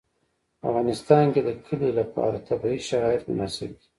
[0.59, 3.87] په افغانستان کې د کلي لپاره طبیعي شرایط مناسب دي.